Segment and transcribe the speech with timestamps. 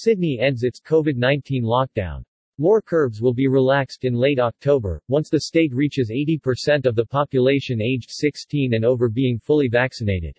[0.00, 2.22] Sydney ends its COVID-19 lockdown.
[2.56, 7.04] More curbs will be relaxed in late October, once the state reaches 80% of the
[7.04, 10.38] population aged 16 and over being fully vaccinated.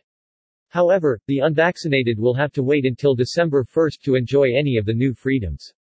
[0.69, 4.93] However, the unvaccinated will have to wait until December 1 to enjoy any of the
[4.93, 5.73] new freedoms.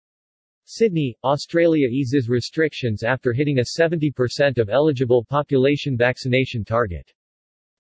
[0.66, 7.14] Sydney, Australia eases restrictions after hitting a 70% of eligible population vaccination target.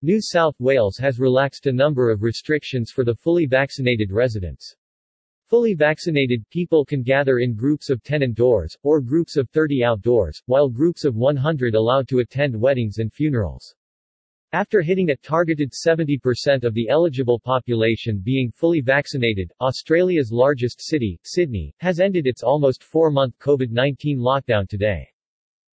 [0.03, 4.75] New South Wales has relaxed a number of restrictions for the fully vaccinated residents.
[5.49, 10.41] Fully vaccinated people can gather in groups of 10 indoors, or groups of 30 outdoors,
[10.47, 13.73] while groups of 100 allowed to attend weddings and funerals.
[14.51, 21.17] After hitting a targeted 70% of the eligible population being fully vaccinated, Australia's largest city,
[21.23, 25.07] Sydney, has ended its almost four-month COVID-19 lockdown today.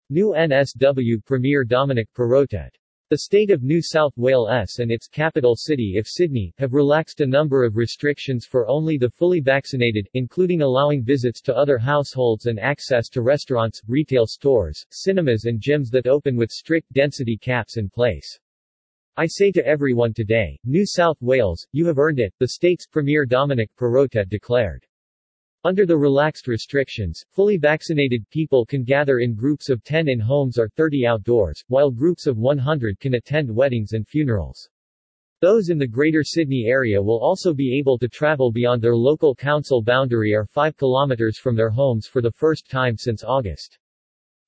[0.10, 2.72] New NSW Premier Dominic Perrottet
[3.10, 7.26] the state of New South Wales and its capital city of Sydney, have relaxed a
[7.26, 12.60] number of restrictions for only the fully vaccinated, including allowing visits to other households and
[12.60, 17.90] access to restaurants, retail stores, cinemas and gyms that open with strict density caps in
[17.90, 18.40] place.
[19.18, 23.26] I say to everyone today, New South Wales, you have earned it, the state's Premier
[23.26, 24.86] Dominic Perrottet declared.
[25.66, 30.58] Under the relaxed restrictions, fully vaccinated people can gather in groups of 10 in homes
[30.58, 34.70] or 30 outdoors, while groups of 100 can attend weddings and funerals.
[35.42, 39.36] Those in the Greater Sydney area will also be able to travel beyond their local
[39.36, 43.80] council boundary or 5 kilometers from their homes for the first time since August.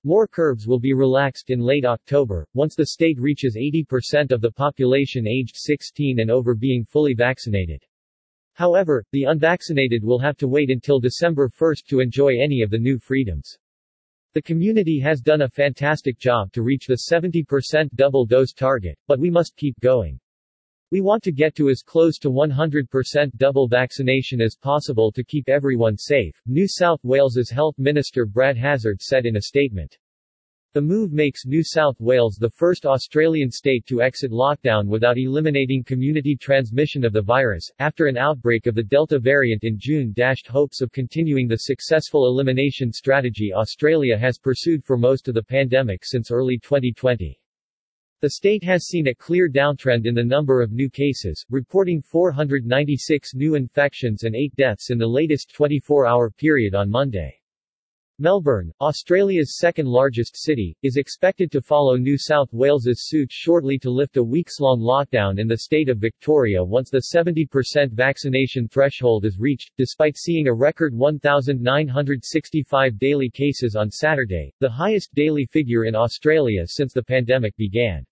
[0.05, 4.51] More curbs will be relaxed in late October, once the state reaches 80% of the
[4.51, 7.83] population aged 16 and over being fully vaccinated.
[8.53, 12.77] However, the unvaccinated will have to wait until December 1 to enjoy any of the
[12.77, 13.57] new freedoms.
[14.33, 19.19] The community has done a fantastic job to reach the 70% double dose target, but
[19.19, 20.19] we must keep going.
[20.91, 25.47] We want to get to as close to 100% double vaccination as possible to keep
[25.47, 29.97] everyone safe, New South Wales's Health Minister Brad Hazzard said in a statement.
[30.73, 35.83] The move makes New South Wales the first Australian state to exit lockdown without eliminating
[35.83, 40.47] community transmission of the virus, after an outbreak of the Delta variant in June dashed
[40.47, 46.05] hopes of continuing the successful elimination strategy Australia has pursued for most of the pandemic
[46.05, 47.37] since early 2020.
[48.21, 53.35] The state has seen a clear downtrend in the number of new cases, reporting 496
[53.35, 57.40] new infections and 8 deaths in the latest 24-hour period on Monday.
[58.21, 64.15] Melbourne, Australia's second-largest city, is expected to follow New South Wales's suit shortly to lift
[64.15, 69.71] a weeks-long lockdown in the state of Victoria once the 70% vaccination threshold is reached,
[69.75, 76.67] despite seeing a record 1,965 daily cases on Saturday, the highest daily figure in Australia
[76.67, 78.05] since the pandemic began.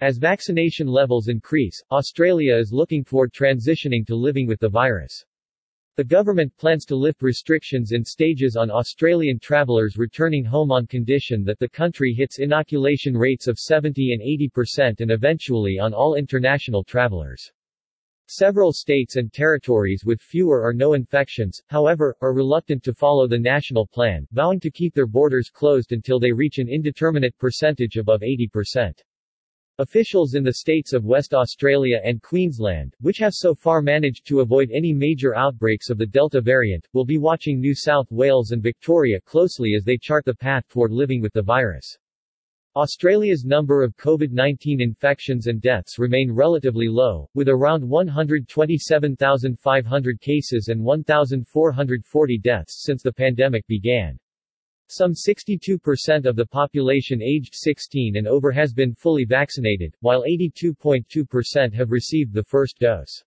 [0.00, 5.26] As vaccination levels increase, Australia is looking toward transitioning to living with the virus.
[5.96, 11.42] The government plans to lift restrictions in stages on Australian travellers returning home on condition
[11.44, 16.84] that the country hits inoculation rates of 70 and 80% and eventually on all international
[16.84, 17.50] travellers.
[18.26, 23.38] Several states and territories with fewer or no infections, however, are reluctant to follow the
[23.38, 28.20] national plan, vowing to keep their borders closed until they reach an indeterminate percentage above
[28.20, 28.92] 80%.
[29.78, 34.40] Officials in the states of West Australia and Queensland, which have so far managed to
[34.40, 38.62] avoid any major outbreaks of the Delta variant, will be watching New South Wales and
[38.62, 41.98] Victoria closely as they chart the path toward living with the virus.
[42.74, 50.82] Australia's number of COVID-19 infections and deaths remain relatively low, with around 127,500 cases and
[50.82, 54.18] 1,440 deaths since the pandemic began.
[54.88, 61.72] Some 62% of the population aged 16 and over has been fully vaccinated, while 82.2%
[61.74, 63.24] have received the first dose.